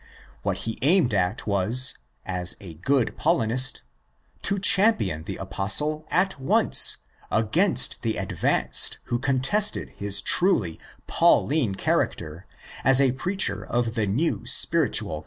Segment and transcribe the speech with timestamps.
[0.41, 1.95] What he aimed at was,
[2.25, 3.81] as ἃ good Paulinist,
[4.41, 6.97] to champion the Apostle at once
[7.29, 12.47] against the advanced who contested his truly 'Pauline'' character
[12.83, 15.19] as a preacher of the new '"spiritual"?